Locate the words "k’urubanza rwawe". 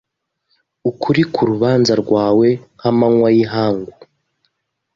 1.33-2.47